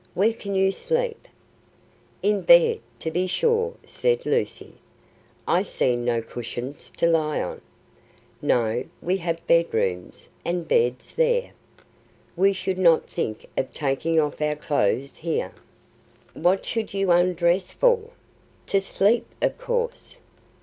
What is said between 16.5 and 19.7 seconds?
should you undress for?" "To sleep, of